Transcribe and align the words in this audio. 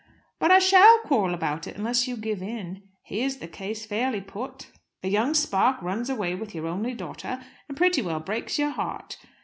"But 0.39 0.49
I 0.49 0.57
shall 0.57 0.97
quarrel 1.01 1.35
about 1.35 1.67
it, 1.67 1.75
unless 1.77 2.07
you 2.07 2.17
give 2.17 2.41
in. 2.41 2.81
Here's 3.03 3.37
the 3.37 3.47
case 3.47 3.85
fairly 3.85 4.19
put: 4.19 4.71
A 5.03 5.07
young 5.07 5.35
spark 5.35 5.79
runs 5.79 6.09
away 6.09 6.33
with 6.33 6.55
your 6.55 6.65
only 6.65 6.95
daughter, 6.95 7.39
and 7.67 7.77
pretty 7.77 8.01
well 8.01 8.19
breaks 8.19 8.57
your 8.57 8.71
heart. 8.71 9.17